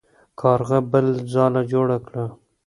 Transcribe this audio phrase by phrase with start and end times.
[0.41, 2.25] کارغه بله ځاله جوړه کړه.